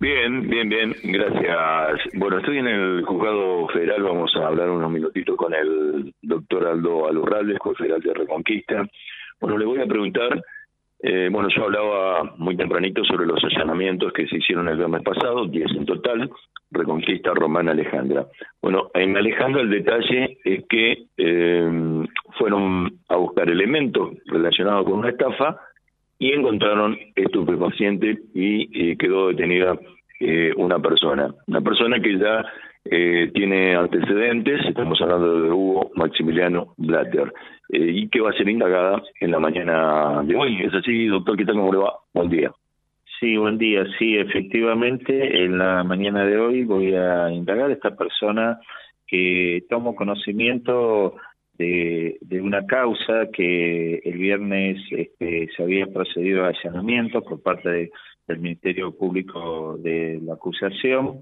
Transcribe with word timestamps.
Bien, 0.00 0.48
bien, 0.48 0.68
bien, 0.68 0.94
gracias. 1.02 2.14
Bueno, 2.14 2.38
estoy 2.38 2.58
en 2.58 2.68
el 2.68 3.04
juzgado 3.04 3.66
federal, 3.68 4.04
vamos 4.04 4.30
a 4.36 4.46
hablar 4.46 4.70
unos 4.70 4.92
minutitos 4.92 5.36
con 5.36 5.52
el 5.52 6.14
doctor 6.22 6.68
Aldo 6.68 7.08
Alurralde, 7.08 7.58
juez 7.58 7.76
federal 7.76 8.00
de 8.00 8.14
Reconquista. 8.14 8.88
Bueno, 9.40 9.58
le 9.58 9.64
voy 9.64 9.80
a 9.80 9.86
preguntar, 9.86 10.40
eh, 11.00 11.28
bueno, 11.32 11.48
yo 11.48 11.64
hablaba 11.64 12.32
muy 12.36 12.56
tempranito 12.56 13.02
sobre 13.04 13.26
los 13.26 13.42
allanamientos 13.42 14.12
que 14.12 14.28
se 14.28 14.36
hicieron 14.36 14.68
el 14.68 14.76
viernes 14.76 15.02
pasado, 15.02 15.46
10 15.46 15.72
en 15.72 15.86
total, 15.86 16.30
Reconquista 16.70 17.32
Romana 17.34 17.72
Alejandra. 17.72 18.26
Bueno, 18.62 18.92
en 18.94 19.16
Alejandra 19.16 19.62
el 19.62 19.70
detalle 19.70 20.38
es 20.44 20.64
que 20.68 21.06
eh, 21.16 22.04
fueron 22.38 23.00
a 23.08 23.16
buscar 23.16 23.50
elementos 23.50 24.10
relacionados 24.26 24.84
con 24.84 25.00
una 25.00 25.10
estafa, 25.10 25.58
y 26.18 26.32
encontraron 26.32 26.98
estupefaciente 27.14 28.18
y 28.34 28.96
quedó 28.96 29.28
detenida 29.28 29.78
eh, 30.20 30.52
una 30.56 30.80
persona. 30.80 31.32
Una 31.46 31.60
persona 31.60 32.00
que 32.00 32.18
ya 32.18 32.44
eh, 32.84 33.30
tiene 33.32 33.76
antecedentes, 33.76 34.64
estamos 34.66 35.00
hablando 35.00 35.42
de 35.42 35.50
Hugo 35.50 35.92
Maximiliano 35.94 36.74
Blatter, 36.76 37.32
eh, 37.68 37.90
y 37.94 38.08
que 38.08 38.20
va 38.20 38.30
a 38.30 38.32
ser 38.32 38.48
indagada 38.48 39.00
en 39.20 39.30
la 39.30 39.38
mañana 39.38 40.22
de 40.24 40.34
hoy. 40.34 40.60
¿Es 40.62 40.74
así, 40.74 41.06
doctor? 41.06 41.36
¿Qué 41.36 41.44
tal? 41.44 41.54
¿Cómo 41.54 41.72
le 41.72 41.78
va? 41.78 41.94
Buen 42.12 42.30
día. 42.30 42.50
Sí, 43.20 43.36
buen 43.36 43.58
día. 43.58 43.84
Sí, 43.98 44.16
efectivamente, 44.16 45.44
en 45.44 45.58
la 45.58 45.84
mañana 45.84 46.24
de 46.24 46.36
hoy 46.36 46.64
voy 46.64 46.94
a 46.94 47.30
indagar 47.30 47.70
a 47.70 47.74
esta 47.74 47.96
persona 47.96 48.58
que 49.06 49.64
tomo 49.68 49.94
conocimiento 49.94 51.14
de, 51.58 52.40
una 52.40 52.64
causa 52.66 53.28
que 53.32 53.96
el 54.04 54.18
viernes 54.18 54.80
este, 54.90 55.48
se 55.56 55.62
había 55.62 55.86
procedido 55.86 56.44
a 56.44 56.48
allanamiento 56.48 57.22
por 57.22 57.42
parte 57.42 57.90
del 58.26 58.38
Ministerio 58.38 58.96
Público 58.96 59.76
de 59.78 60.20
la 60.22 60.34
acusación. 60.34 61.20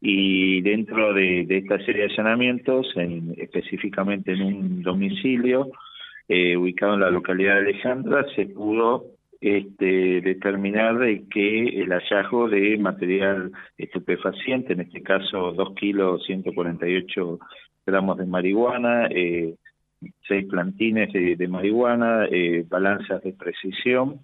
Y 0.00 0.60
dentro 0.62 1.12
de, 1.12 1.46
esta 1.48 1.78
serie 1.84 2.06
de 2.06 2.12
allanamientos, 2.12 2.86
en, 2.96 3.34
específicamente 3.36 4.32
en 4.32 4.42
un 4.42 4.82
domicilio 4.82 5.70
eh, 6.28 6.56
ubicado 6.56 6.94
en 6.94 7.00
la 7.00 7.10
localidad 7.10 7.54
de 7.54 7.70
Alejandra, 7.70 8.24
se 8.34 8.46
pudo 8.46 9.06
este, 9.40 10.20
determinar 10.20 10.98
de 10.98 11.24
que 11.28 11.82
el 11.82 11.90
hallazgo 11.90 12.48
de 12.48 12.76
material 12.78 13.52
estupefaciente, 13.76 14.72
en 14.72 14.80
este 14.80 15.02
caso 15.02 15.52
2 15.52 15.74
kilos 15.74 16.24
148 16.26 17.38
gramos 17.88 18.18
de 18.18 18.26
marihuana, 18.26 19.08
eh, 19.10 19.54
seis 20.26 20.46
plantines 20.46 21.12
de, 21.12 21.48
marihuana, 21.48 22.26
eh, 22.30 22.64
balanzas 22.68 23.22
de 23.22 23.32
precisión, 23.32 24.20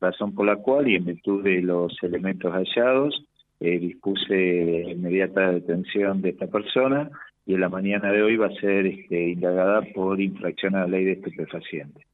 razón 0.00 0.34
por 0.34 0.46
la 0.46 0.56
cual 0.56 0.88
y 0.88 0.94
en 0.94 1.04
virtud 1.04 1.42
de 1.42 1.60
los 1.60 1.92
elementos 2.02 2.52
hallados 2.52 3.24
eh, 3.60 3.78
dispuse 3.78 4.84
inmediata 4.88 5.50
detención 5.50 6.22
de 6.22 6.30
esta 6.30 6.46
persona 6.46 7.10
y 7.44 7.54
en 7.54 7.60
la 7.60 7.68
mañana 7.68 8.12
de 8.12 8.22
hoy 8.22 8.36
va 8.36 8.46
a 8.46 8.60
ser 8.60 8.86
este, 8.86 9.30
indagada 9.30 9.82
por 9.94 10.20
infracción 10.20 10.76
a 10.76 10.80
la 10.80 10.86
ley 10.86 11.04
de 11.04 11.12
estupefacientes. 11.12 12.04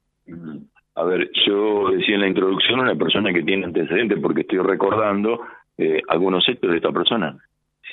A 0.95 1.05
ver, 1.05 1.31
yo 1.47 1.91
decía 1.91 2.15
en 2.15 2.23
la 2.23 2.29
introducción 2.29 2.81
una 2.81 2.95
persona 2.95 3.33
que 3.33 3.43
tiene 3.43 3.67
antecedentes 3.67 4.19
porque 4.21 4.43
estoy 4.43 4.59
recordando 4.59 5.41
eh, 5.77 6.01
algunos 6.09 6.49
hechos 6.49 6.71
de 6.71 6.77
esta 6.77 6.93
persona. 6.93 7.37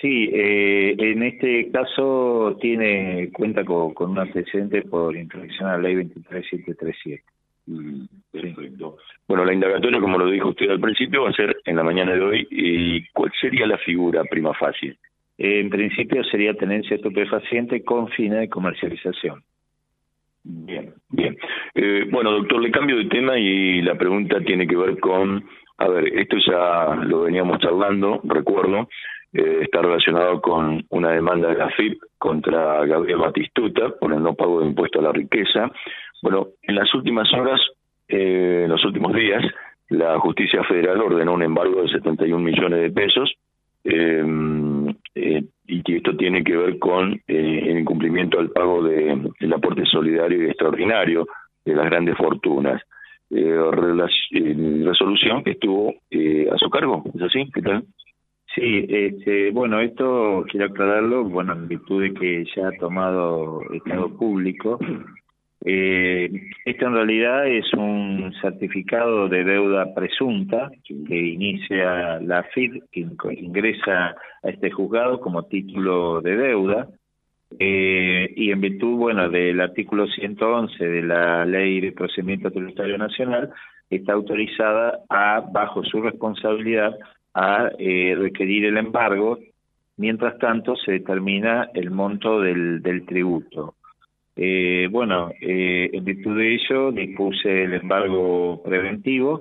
Sí, 0.02 0.30
eh, 0.34 0.96
en 0.98 1.22
este 1.22 1.70
caso 1.72 2.58
tiene 2.60 3.30
cuenta 3.32 3.64
con, 3.64 3.94
un 3.98 4.20
antecedente 4.20 4.82
por 4.82 5.16
infracción 5.16 5.70
a 5.70 5.78
la 5.78 5.84
ley 5.84 5.96
23737. 5.96 7.24
Mm, 7.68 8.06
perfecto. 8.32 8.98
Bueno, 9.28 9.46
la 9.46 9.54
indagatoria, 9.54 10.00
como 10.00 10.18
lo 10.18 10.26
dijo 10.32 10.50
usted 10.50 10.72
al 10.72 10.80
principio, 10.80 11.24
va 11.24 11.30
a 11.30 11.34
ser 11.34 11.56
en 11.66 11.76
la 11.76 11.84
mañana 11.84 12.14
de 12.14 12.22
hoy. 12.22 12.48
¿Y 12.50 13.08
cuál 13.10 13.32
sería 13.40 13.68
la 13.68 13.78
figura 13.78 14.24
prima 14.24 14.54
fácil? 14.56 14.98
en 15.44 15.72
principio 15.72 16.24
sería 16.26 16.54
tenencia 16.54 16.96
estupefaciente 16.96 17.84
con 17.84 18.10
fines 18.10 18.42
de 18.42 18.50
comercialización. 18.50 19.42
Bien, 20.44 20.94
bien. 21.10 21.36
Eh, 21.74 22.06
bueno, 22.12 22.32
doctor, 22.32 22.62
le 22.62 22.70
cambio 22.70 22.98
de 22.98 23.06
tema 23.06 23.40
y 23.40 23.82
la 23.82 23.96
pregunta 23.96 24.40
tiene 24.42 24.68
que 24.68 24.76
ver 24.76 25.00
con, 25.00 25.44
a 25.78 25.88
ver, 25.88 26.16
esto 26.16 26.38
ya 26.46 26.96
lo 27.06 27.22
veníamos 27.22 27.60
charlando, 27.60 28.22
recuerdo, 28.24 28.88
eh, 29.34 29.60
está 29.62 29.82
relacionado 29.82 30.42
con 30.42 30.84
una 30.90 31.12
demanda 31.12 31.48
de 31.48 31.56
la 31.56 31.70
FIP 31.70 32.02
contra 32.18 32.86
Gabriel 32.86 33.20
Batistuta 33.20 33.90
por 33.98 34.12
el 34.12 34.22
no 34.22 34.34
pago 34.34 34.60
de 34.60 34.68
impuesto 34.68 35.00
a 35.00 35.04
la 35.04 35.14
riqueza. 35.14 35.72
Bueno, 36.22 36.50
en 36.64 36.76
las 36.76 36.94
últimas 36.94 37.32
horas, 37.34 37.62
eh, 38.10 38.64
en 38.66 38.70
los 38.70 38.84
últimos 38.84 39.14
días, 39.14 39.42
la 39.88 40.20
justicia 40.20 40.64
federal 40.66 41.02
ordenó 41.02 41.34
un 41.34 41.44
embargo 41.44 41.82
de 41.82 41.90
71 41.90 42.44
millones 42.44 42.82
de 42.82 42.92
pesos 42.92 43.34
eh, 43.86 44.22
y 45.66 45.84
que 45.84 45.98
esto 45.98 46.16
tiene 46.18 46.44
que 46.44 46.58
ver 46.58 46.78
con 46.78 47.22
el 47.26 47.80
incumplimiento 47.80 48.38
del 48.38 48.52
pago 48.52 48.84
del 48.84 49.54
aporte 49.54 49.86
solidario 49.86 50.44
y 50.44 50.50
extraordinario 50.50 51.26
de 51.64 51.76
las 51.76 51.86
grandes 51.86 52.18
fortunas. 52.18 52.82
resolución 53.30 55.44
que 55.44 55.52
estuvo 55.52 55.90
a 55.90 56.58
su 56.58 56.70
cargo, 56.70 57.04
¿es 57.16 57.22
así? 57.22 57.50
¿Qué 57.54 57.62
tal? 57.62 57.86
Sí, 58.54 58.86
este, 58.90 59.52
bueno, 59.52 59.80
esto 59.80 60.44
quiero 60.50 60.66
aclararlo, 60.66 61.24
bueno, 61.24 61.54
en 61.54 61.70
virtud 61.70 62.02
de 62.02 62.14
que 62.14 62.46
ya 62.54 62.68
ha 62.68 62.72
tomado 62.74 63.62
estado 63.74 64.10
público. 64.18 64.78
Eh, 65.64 66.30
esto 66.66 66.88
en 66.88 66.94
realidad 66.94 67.48
es 67.48 67.72
un 67.74 68.34
certificado 68.42 69.30
de 69.30 69.44
deuda 69.44 69.94
presunta 69.94 70.72
que 70.84 71.18
inicia 71.18 72.20
la 72.20 72.44
FID, 72.44 72.84
que 72.92 73.08
ingresa 73.40 74.16
a 74.44 74.50
este 74.50 74.72
juzgado 74.72 75.20
como 75.22 75.44
título 75.44 76.20
de 76.22 76.36
deuda. 76.36 76.88
Eh, 77.60 78.34
y 78.36 78.52
en 78.52 78.62
virtud, 78.62 78.98
bueno, 78.98 79.30
del 79.30 79.62
artículo 79.62 80.08
111 80.08 80.86
de 80.86 81.04
la 81.04 81.46
Ley 81.46 81.80
de 81.80 81.92
Procedimiento 81.92 82.50
Tributario 82.50 82.98
Nacional, 82.98 83.52
está 83.90 84.14
autorizada 84.14 85.00
a, 85.10 85.42
bajo 85.42 85.84
su 85.84 86.02
responsabilidad, 86.02 86.98
a 87.34 87.72
eh, 87.78 88.16
requerir 88.18 88.66
el 88.66 88.78
embargo, 88.78 89.40
mientras 89.98 90.38
tanto 90.40 90.76
se 90.76 90.94
determina 90.94 91.70
el 91.74 91.92
monto 91.92 92.42
del, 92.42 92.82
del 92.82 93.06
tributo. 93.06 93.76
Eh, 94.36 94.88
bueno, 94.90 95.32
eh, 95.42 95.90
en 95.94 96.04
virtud 96.04 96.38
de 96.38 96.56
ello 96.56 96.92
dispuse 96.92 97.64
el 97.64 97.74
embargo 97.74 98.62
preventivo 98.64 99.40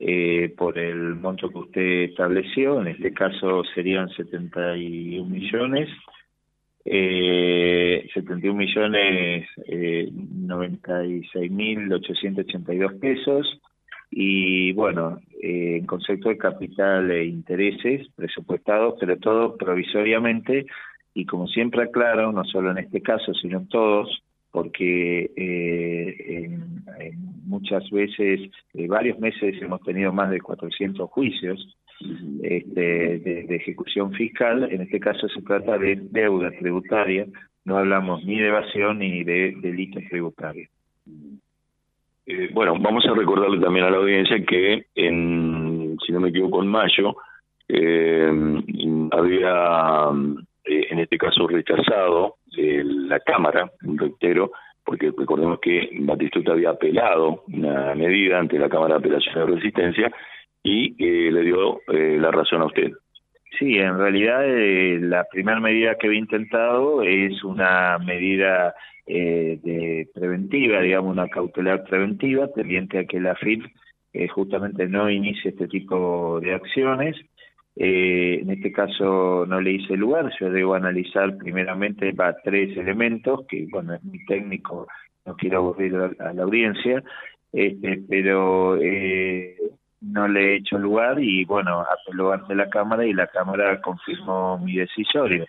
eh, 0.00 0.54
por 0.56 0.78
el 0.78 1.16
monto 1.16 1.48
que 1.48 1.58
usted 1.58 2.02
estableció, 2.10 2.80
en 2.80 2.88
este 2.88 3.12
caso 3.12 3.64
serían 3.74 4.08
71 4.10 5.28
millones, 5.28 5.88
eh, 6.84 8.08
71 8.14 8.54
millones 8.56 9.48
eh, 9.66 10.08
96 10.12 11.50
mil 11.50 11.92
882 11.92 12.94
pesos, 12.94 13.60
y 14.20 14.72
bueno, 14.72 15.20
eh, 15.40 15.76
en 15.76 15.86
concepto 15.86 16.28
de 16.28 16.36
capital 16.36 17.08
e 17.08 17.26
intereses 17.26 18.08
presupuestados, 18.16 18.96
pero 18.98 19.16
todo 19.18 19.56
provisoriamente 19.56 20.66
y 21.14 21.24
como 21.24 21.46
siempre 21.46 21.84
aclaro, 21.84 22.32
no 22.32 22.42
solo 22.42 22.72
en 22.72 22.78
este 22.78 23.00
caso, 23.00 23.32
sino 23.34 23.58
en 23.58 23.68
todos, 23.68 24.24
porque 24.50 25.30
eh, 25.36 26.16
en, 26.44 27.22
muchas 27.46 27.88
veces, 27.90 28.50
eh, 28.74 28.88
varios 28.88 29.20
meses 29.20 29.54
hemos 29.62 29.82
tenido 29.82 30.12
más 30.12 30.30
de 30.30 30.40
400 30.40 31.08
juicios 31.10 31.78
este, 32.42 33.20
de, 33.20 33.44
de, 33.44 33.54
ejecución 33.54 34.12
fiscal, 34.14 34.66
en 34.68 34.80
este 34.80 34.98
caso 34.98 35.28
se 35.28 35.42
trata 35.42 35.78
de 35.78 35.94
deuda 35.94 36.50
tributaria, 36.58 37.24
no 37.64 37.78
hablamos 37.78 38.24
ni 38.24 38.40
de 38.40 38.48
evasión 38.48 38.98
ni 38.98 39.22
de 39.22 39.54
delito 39.62 40.00
tributario. 40.10 40.68
Eh, 42.30 42.50
bueno, 42.52 42.74
vamos 42.78 43.06
a 43.06 43.14
recordarle 43.14 43.58
también 43.58 43.86
a 43.86 43.90
la 43.90 43.96
audiencia 43.96 44.36
que, 44.44 44.84
en, 44.94 45.96
si 46.04 46.12
no 46.12 46.20
me 46.20 46.28
equivoco, 46.28 46.62
en 46.62 46.68
mayo 46.68 47.16
eh, 47.66 48.30
había, 49.12 50.10
eh, 50.66 50.86
en 50.90 50.98
este 50.98 51.16
caso, 51.16 51.48
rechazado 51.48 52.34
la 52.54 53.20
Cámara, 53.20 53.70
reitero, 53.80 54.50
porque 54.84 55.10
recordemos 55.16 55.58
que 55.60 55.88
Batistuta 56.00 56.52
había 56.52 56.70
apelado 56.70 57.44
una 57.48 57.94
medida 57.94 58.38
ante 58.38 58.58
la 58.58 58.68
Cámara 58.68 58.94
de 58.94 59.00
Apelación 59.00 59.34
de 59.34 59.54
Resistencia 59.54 60.12
y 60.62 60.90
le 61.30 61.42
dio 61.42 61.80
la 61.86 62.30
razón 62.30 62.62
a 62.62 62.66
usted. 62.66 62.92
Sí, 63.58 63.76
en 63.76 63.98
realidad 63.98 64.42
la 65.00 65.24
primera 65.24 65.58
medida 65.58 65.96
que 65.96 66.06
había 66.06 66.20
intentado 66.20 67.02
es 67.02 67.42
una 67.42 67.98
medida 67.98 68.74
eh, 69.06 69.58
de 69.62 70.08
preventiva, 70.14 70.80
digamos, 70.80 71.12
una 71.12 71.28
cautelar 71.28 71.82
preventiva, 71.84 72.52
tendiente 72.52 72.98
a 72.98 73.04
que 73.04 73.18
la 73.20 73.34
FIP 73.34 73.64
eh, 74.12 74.28
justamente 74.28 74.86
no 74.86 75.10
inicie 75.10 75.50
este 75.50 75.66
tipo 75.66 76.40
de 76.40 76.54
acciones. 76.54 77.16
Eh, 77.76 78.40
en 78.42 78.50
este 78.50 78.72
caso 78.72 79.46
no 79.46 79.60
le 79.60 79.72
hice 79.72 79.96
lugar, 79.96 80.32
yo 80.40 80.50
debo 80.50 80.74
analizar 80.74 81.36
primeramente 81.36 82.12
va, 82.12 82.36
tres 82.42 82.76
elementos, 82.76 83.46
que 83.48 83.66
bueno, 83.70 83.94
es 83.94 84.02
muy 84.02 84.24
técnico, 84.26 84.88
no 85.24 85.36
quiero 85.36 85.58
aburrir 85.58 85.94
a, 85.96 86.32
la 86.32 86.42
audiencia, 86.42 87.02
este, 87.52 88.02
pero 88.08 88.76
eh, 88.80 89.56
no 90.00 90.28
le 90.28 90.52
he 90.52 90.56
hecho 90.56 90.78
lugar 90.78 91.20
y 91.20 91.44
bueno, 91.44 91.80
apeló 91.80 92.32
ante 92.32 92.54
la 92.54 92.68
Cámara 92.68 93.06
y 93.06 93.12
la 93.12 93.26
Cámara 93.26 93.80
confirmó 93.80 94.58
mi 94.58 94.76
decisorio. 94.76 95.46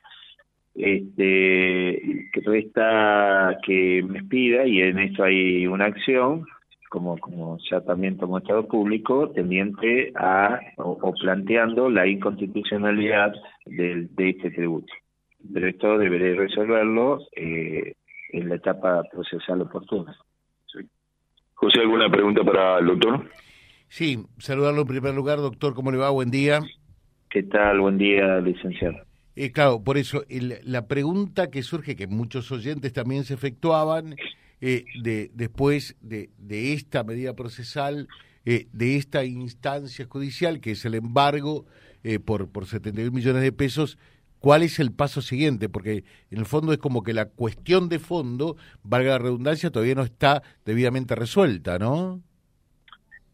Este, 0.76 2.30
resta 2.46 3.58
que 3.66 4.04
me 4.08 4.24
pida 4.24 4.66
y 4.66 4.82
en 4.82 5.00
esto 5.00 5.24
hay 5.24 5.68
una 5.68 5.86
acción 5.86 6.46
como, 6.90 7.18
como 7.20 7.58
ya 7.70 7.82
también 7.82 8.18
tomó 8.18 8.40
Estado 8.40 8.68
Público, 8.68 9.30
tendiente 9.30 10.12
a 10.16 10.60
o, 10.78 11.14
planteando 11.14 11.90
la 11.90 12.08
inconstitucionalidad 12.08 13.34
del, 13.66 14.14
de 14.16 14.30
este 14.30 14.52
tributo. 14.52 14.92
Pero 15.54 15.68
esto 15.68 15.98
deberé 15.98 16.36
resolverlo 16.36 17.20
eh, 17.36 17.94
en 18.32 18.50
la 18.50 18.56
etapa 18.56 19.04
procesal 19.12 19.62
oportuna. 19.62 20.18
José, 21.54 21.82
¿alguna 21.82 22.10
pregunta 22.10 22.44
para 22.44 22.80
el 22.80 22.88
doctor? 22.88 23.30
Sí, 23.90 24.24
saludarlo 24.38 24.82
en 24.82 24.88
primer 24.88 25.16
lugar, 25.16 25.40
doctor, 25.40 25.74
¿cómo 25.74 25.92
le 25.92 25.98
va? 25.98 26.12
Buen 26.12 26.30
día. 26.30 26.62
¿Qué 27.30 27.44
tal? 27.44 27.82
Buen 27.82 27.98
día, 27.98 28.40
licenciado. 28.40 28.98
Eh, 29.36 29.52
claro, 29.52 29.84
por 29.84 29.98
eso 29.98 30.24
la 30.64 30.88
pregunta 30.88 31.50
que 31.50 31.64
surge, 31.64 31.96
que 31.96 32.08
muchos 32.08 32.52
oyentes 32.52 32.94
también 32.94 33.24
se 33.24 33.34
efectuaban, 33.34 34.16
eh, 34.62 34.86
de, 35.02 35.32
después 35.34 35.96
de, 36.02 36.30
de, 36.38 36.74
esta 36.74 37.04
medida 37.04 37.34
procesal, 37.36 38.08
eh, 38.46 38.68
de 38.74 38.98
esta 38.98 39.24
instancia 39.24 40.06
judicial, 40.10 40.60
que 40.60 40.72
es 40.72 40.86
el 40.86 40.96
embargo 40.96 41.66
eh, 42.04 42.20
por, 42.20 42.50
por 42.50 42.66
71 42.66 43.12
millones 43.12 43.42
de 43.42 43.52
pesos, 43.52 43.98
¿cuál 44.40 44.64
es 44.64 44.80
el 44.80 44.92
paso 44.92 45.22
siguiente? 45.22 45.70
Porque 45.70 46.04
en 46.30 46.40
el 46.40 46.46
fondo 46.46 46.74
es 46.74 46.80
como 46.80 47.04
que 47.04 47.14
la 47.14 47.26
cuestión 47.26 47.90
de 47.90 48.00
fondo, 48.00 48.58
valga 48.84 49.12
la 49.12 49.20
redundancia, 49.20 49.72
todavía 49.72 49.96
no 49.96 50.04
está 50.04 50.44
debidamente 50.66 51.16
resuelta, 51.16 51.80
¿no? 51.80 52.22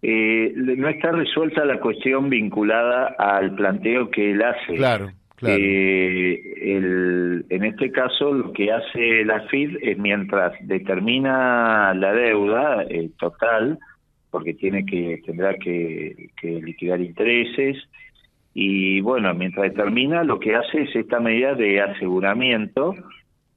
No 0.02 0.88
está 0.88 1.12
resuelta 1.12 1.66
la 1.66 1.80
cuestión 1.80 2.30
vinculada 2.30 3.16
al 3.18 3.56
planteo 3.56 4.10
que 4.12 4.32
él 4.32 4.42
hace. 4.44 4.76
Claro. 4.76 5.12
Eh, 5.42 6.54
el, 6.62 7.46
en 7.50 7.66
este 7.66 7.92
caso, 7.92 8.34
lo 8.34 8.54
que 8.54 8.72
hace 8.72 9.26
la 9.26 9.42
FID 9.42 9.78
es 9.82 9.98
mientras 9.98 10.54
determina 10.62 11.94
la 11.94 12.14
deuda 12.14 12.84
eh, 12.90 13.10
total, 13.20 13.78
porque 14.32 14.54
tiene 14.54 14.86
que 14.86 15.22
tendrá 15.26 15.56
que, 15.56 16.30
liquidar 16.42 17.02
intereses, 17.02 17.78
y 18.54 19.02
bueno, 19.02 19.34
mientras 19.34 19.64
determina, 19.64 20.24
lo 20.24 20.40
que 20.40 20.56
hace 20.56 20.84
es 20.84 20.96
esta 20.96 21.20
medida 21.20 21.54
de 21.56 21.82
aseguramiento. 21.82 22.96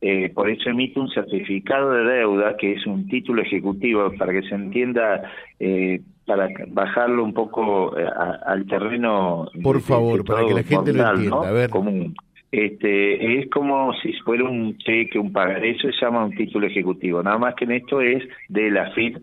Eh, 0.00 0.30
por 0.32 0.48
eso 0.48 0.70
emite 0.70 1.00
un 1.00 1.08
certificado 1.10 1.92
de 1.92 2.04
deuda, 2.04 2.56
que 2.56 2.72
es 2.74 2.86
un 2.86 3.08
título 3.08 3.42
ejecutivo, 3.42 4.12
para 4.16 4.32
que 4.32 4.42
se 4.42 4.54
entienda 4.54 5.22
eh, 5.58 6.00
para 6.24 6.48
bajarlo 6.68 7.24
un 7.24 7.34
poco 7.34 7.98
eh, 7.98 8.06
al 8.46 8.66
terreno. 8.66 9.48
Por 9.62 9.80
favor, 9.80 10.24
para 10.24 10.46
que 10.46 10.54
la 10.54 10.62
gente 10.62 10.92
lo 10.92 11.10
entienda. 11.10 11.48
A 11.48 11.52
ver. 11.52 11.70
Común. 11.70 12.14
Este, 12.50 13.40
es 13.40 13.50
como 13.50 13.92
si 13.94 14.12
fuera 14.24 14.44
un 14.44 14.78
cheque, 14.78 15.18
un 15.18 15.32
pagaré, 15.32 15.70
eso 15.70 15.90
se 15.90 16.00
llama 16.00 16.24
un 16.24 16.34
título 16.34 16.66
ejecutivo. 16.66 17.22
Nada 17.22 17.38
más 17.38 17.54
que 17.56 17.64
en 17.64 17.72
esto 17.72 18.00
es 18.00 18.22
de 18.48 18.70
la 18.70 18.90
FID 18.92 19.18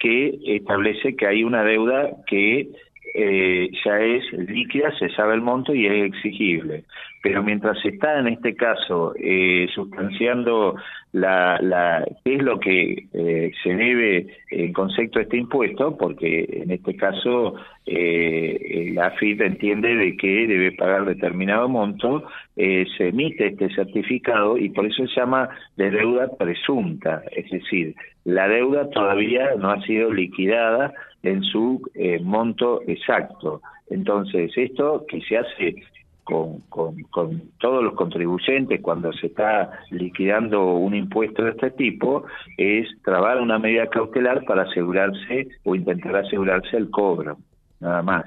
que 0.00 0.38
establece 0.56 1.14
que 1.16 1.26
hay 1.26 1.44
una 1.44 1.62
deuda 1.62 2.10
que 2.26 2.68
eh, 3.14 3.70
ya 3.84 4.00
es 4.00 4.24
líquida, 4.32 4.90
se 4.98 5.08
sabe 5.10 5.34
el 5.34 5.40
monto 5.40 5.72
y 5.72 5.86
es 5.86 6.04
exigible. 6.06 6.84
Pero 7.22 7.42
mientras 7.42 7.80
se 7.80 7.90
está 7.90 8.18
en 8.18 8.26
este 8.26 8.54
caso 8.54 9.14
eh, 9.16 9.68
sustanciando 9.72 10.74
la, 11.12 11.58
la, 11.62 12.04
qué 12.24 12.34
es 12.34 12.42
lo 12.42 12.58
que 12.58 13.06
eh, 13.12 13.52
se 13.62 13.74
debe 13.74 14.26
en 14.50 14.72
concepto 14.72 15.20
de 15.20 15.22
este 15.22 15.36
impuesto, 15.36 15.96
porque 15.96 16.44
en 16.50 16.72
este 16.72 16.96
caso 16.96 17.54
eh, 17.96 18.90
la 18.92 19.12
FID 19.12 19.40
entiende 19.42 19.94
de 19.94 20.16
que 20.16 20.46
debe 20.48 20.72
pagar 20.72 21.04
determinado 21.04 21.68
monto, 21.68 22.24
eh, 22.56 22.86
se 22.96 23.08
emite 23.08 23.46
este 23.46 23.72
certificado 23.74 24.58
y 24.58 24.70
por 24.70 24.86
eso 24.86 25.06
se 25.06 25.14
llama 25.14 25.48
de 25.76 25.90
deuda 25.90 26.28
presunta, 26.36 27.22
es 27.30 27.48
decir, 27.50 27.94
la 28.24 28.48
deuda 28.48 28.90
todavía 28.90 29.50
no 29.58 29.70
ha 29.70 29.80
sido 29.82 30.12
liquidada 30.12 30.92
en 31.22 31.42
su 31.42 31.82
eh, 31.94 32.18
monto 32.20 32.82
exacto. 32.86 33.60
Entonces, 33.90 34.50
esto 34.56 35.04
que 35.06 35.20
se 35.20 35.38
hace 35.38 35.76
con, 36.24 36.60
con, 36.70 37.42
todos 37.60 37.84
los 37.84 37.94
contribuyentes 37.94 38.80
cuando 38.80 39.12
se 39.12 39.26
está 39.26 39.70
liquidando 39.90 40.74
un 40.74 40.94
impuesto 40.94 41.44
de 41.44 41.50
este 41.50 41.70
tipo 41.70 42.24
es 42.56 42.88
trabar 43.04 43.40
una 43.40 43.58
medida 43.58 43.86
cautelar 43.86 44.44
para 44.44 44.62
asegurarse 44.62 45.48
o 45.64 45.74
intentar 45.74 46.16
asegurarse 46.16 46.76
el 46.76 46.90
cobro, 46.90 47.36
nada 47.84 48.02
más. 48.02 48.24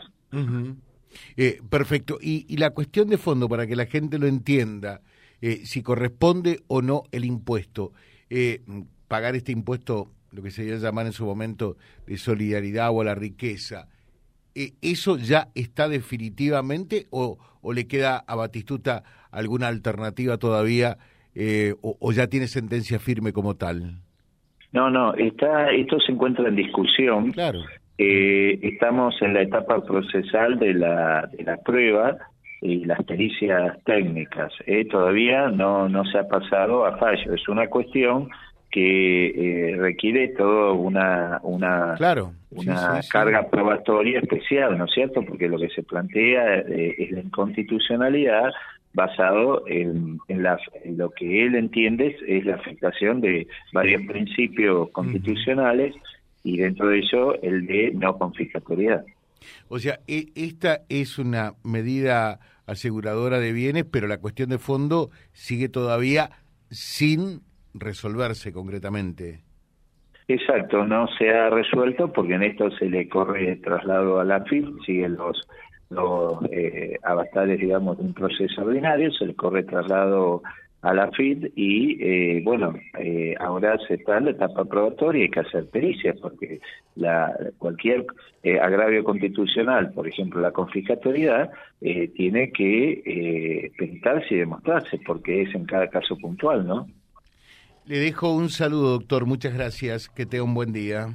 Eh, 1.35 1.59
perfecto. 1.69 2.17
Y, 2.21 2.55
la 2.57 2.69
cuestión 2.69 3.09
de 3.09 3.17
fondo, 3.17 3.49
para 3.49 3.67
que 3.67 3.75
la 3.75 3.85
gente 3.85 4.19
lo 4.19 4.27
entienda, 4.27 5.01
eh, 5.41 5.61
si 5.65 5.81
corresponde 5.81 6.61
o 6.67 6.81
no 6.81 7.03
el 7.11 7.25
impuesto, 7.25 7.91
pagar 9.07 9.35
este 9.35 9.51
impuesto 9.51 10.11
lo 10.31 10.43
que 10.43 10.51
se 10.51 10.65
iba 10.65 10.75
a 10.75 10.79
llamar 10.79 11.05
en 11.05 11.13
su 11.13 11.25
momento 11.25 11.77
de 12.05 12.17
solidaridad 12.17 12.91
o 12.91 13.01
a 13.01 13.05
la 13.05 13.15
riqueza, 13.15 13.87
eh, 14.55 14.73
¿eso 14.81 15.17
ya 15.17 15.49
está 15.55 15.87
definitivamente 15.87 17.05
o, 17.11 17.37
o, 17.61 17.73
le 17.73 17.87
queda 17.87 18.23
a 18.27 18.35
Batistuta 18.35 19.03
alguna 19.31 19.67
alternativa 19.67 20.37
todavía 20.37 20.97
eh, 21.35 21.75
o, 21.81 22.11
ya 22.11 22.27
tiene 22.27 22.47
sentencia 22.47 22.97
firme 22.97 23.33
como 23.33 23.55
tal? 23.55 24.01
No, 24.71 24.89
no, 24.89 25.13
está, 25.13 25.69
esto 25.69 25.99
se 25.99 26.11
encuentra 26.11 26.47
en 26.47 26.55
discusión. 26.55 27.31
Claro. 27.31 27.59
Eh, 27.97 28.59
estamos 28.61 29.19
en 29.21 29.33
la 29.33 29.41
etapa 29.41 29.83
procesal 29.83 30.59
de 30.59 30.73
la, 30.73 31.27
de 31.31 31.43
la 31.43 31.57
prueba 31.57 32.17
y 32.61 32.85
las 32.85 33.03
pericias 33.03 33.77
técnicas. 33.83 34.53
todavía 34.89 35.49
no, 35.49 35.89
no 35.89 36.05
se 36.05 36.19
ha 36.19 36.27
pasado 36.27 36.85
a 36.85 36.97
fallo. 36.97 37.33
Es 37.33 37.47
una 37.47 37.67
cuestión 37.67 38.29
que 38.71 39.27
eh, 39.71 39.75
requiere 39.77 40.29
todo 40.29 40.73
una 40.73 41.39
una 41.43 41.95
una 42.51 42.99
carga 43.09 43.47
probatoria 43.49 44.19
especial, 44.19 44.77
¿no 44.77 44.85
es 44.85 44.91
cierto? 44.93 45.21
Porque 45.23 45.47
lo 45.47 45.57
que 45.57 45.69
se 45.69 45.83
plantea 45.83 46.59
eh, 46.59 46.95
es 46.97 47.11
la 47.11 47.21
inconstitucionalidad 47.21 48.51
basado 48.93 49.67
en, 49.67 50.19
en, 50.27 50.43
la, 50.43 50.59
lo 50.85 51.11
que 51.11 51.45
él 51.45 51.55
entiende 51.55 52.17
es, 52.27 52.45
la 52.45 52.55
afectación 52.55 53.21
de 53.21 53.47
varios 53.71 54.01
principios 54.03 54.89
constitucionales 54.89 55.93
y 56.47 56.57
dentro 56.57 56.87
de 56.87 56.99
ello 56.99 57.41
el 57.41 57.67
de 57.67 57.91
no 57.93 58.17
confiscatoriedad. 58.17 59.03
O 59.67 59.79
sea, 59.79 59.99
e, 60.07 60.27
esta 60.35 60.81
es 60.87 61.19
una 61.19 61.53
medida 61.63 62.39
aseguradora 62.65 63.39
de 63.39 63.51
bienes, 63.51 63.85
pero 63.85 64.07
la 64.07 64.19
cuestión 64.19 64.49
de 64.49 64.57
fondo 64.57 65.09
sigue 65.33 65.67
todavía 65.67 66.29
sin 66.69 67.41
resolverse 67.73 68.53
concretamente. 68.53 69.41
Exacto, 70.29 70.85
no 70.85 71.07
se 71.17 71.29
ha 71.29 71.49
resuelto 71.49 72.11
porque 72.11 72.35
en 72.35 72.43
esto 72.43 72.71
se 72.71 72.89
le 72.89 73.07
corre 73.07 73.57
traslado 73.57 74.19
a 74.19 74.25
la 74.25 74.43
siguen 74.85 75.15
los, 75.15 75.41
los 75.89 76.43
eh, 76.51 76.97
digamos, 77.57 77.97
de 77.97 78.03
un 78.03 78.13
proceso 78.13 78.61
ordinario, 78.61 79.11
se 79.11 79.25
le 79.25 79.35
corre 79.35 79.63
traslado 79.63 80.41
a 80.81 80.93
la 80.93 81.11
FID 81.11 81.51
y 81.55 81.97
eh, 82.01 82.41
bueno, 82.43 82.75
eh, 82.99 83.35
ahora 83.39 83.77
se 83.87 83.95
está 83.95 84.17
en 84.17 84.25
la 84.25 84.31
etapa 84.31 84.65
probatoria 84.65 85.21
y 85.21 85.23
hay 85.23 85.31
que 85.31 85.39
hacer 85.39 85.67
pericias 85.69 86.17
porque 86.21 86.59
la, 86.95 87.35
cualquier 87.57 88.05
eh, 88.43 88.59
agravio 88.59 89.03
constitucional, 89.03 89.91
por 89.91 90.07
ejemplo 90.07 90.39
la 90.39 90.51
confiscatoriedad, 90.51 91.49
eh, 91.81 92.09
tiene 92.15 92.51
que 92.51 93.01
eh, 93.05 93.71
y 94.29 94.35
demostrarse 94.35 94.99
porque 95.05 95.43
es 95.43 95.55
en 95.55 95.65
cada 95.65 95.89
caso 95.89 96.15
puntual, 96.17 96.65
¿no? 96.65 96.87
Le 97.85 97.99
dejo 97.99 98.33
un 98.33 98.49
saludo, 98.49 98.91
doctor. 98.91 99.25
Muchas 99.25 99.53
gracias. 99.53 100.09
Que 100.09 100.25
tenga 100.25 100.43
un 100.43 100.53
buen 100.53 100.73
día. 100.73 101.07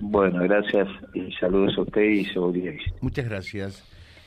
Bueno, 0.00 0.42
gracias 0.44 0.88
y 1.14 1.30
saludos 1.32 1.76
a 1.76 1.82
usted 1.82 2.02
y 2.02 2.24
seguridad. 2.24 2.74
Muchas 3.00 3.28
gracias. 3.28 3.84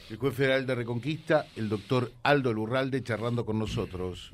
El 0.09 0.17
juez 0.17 0.33
federal 0.33 0.65
de 0.65 0.75
Reconquista, 0.75 1.45
el 1.55 1.69
doctor 1.69 2.11
Aldo 2.23 2.53
Lurralde, 2.53 3.03
charlando 3.03 3.45
con 3.45 3.59
nosotros. 3.59 4.33